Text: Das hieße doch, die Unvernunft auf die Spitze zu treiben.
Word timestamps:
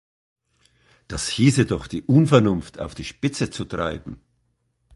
Das 1.07 1.29
hieße 1.29 1.67
doch, 1.67 1.85
die 1.85 2.01
Unvernunft 2.01 2.79
auf 2.79 2.95
die 2.95 3.03
Spitze 3.03 3.51
zu 3.51 3.65
treiben. 3.65 4.19